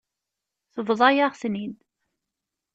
[0.73, 1.75] Tebḍa-yaɣ-ten-id.